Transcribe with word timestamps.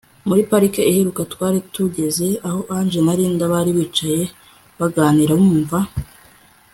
Muri 0.27 0.41
part 0.49 0.73
iheruka 0.91 1.21
twari 1.33 1.59
tugeze 1.73 2.27
aho 2.47 2.59
angel 2.77 3.03
na 3.05 3.13
Linda 3.19 3.45
bari 3.53 3.71
bicaye 3.77 4.21
baganira 4.79 5.33
bumva 5.41 5.79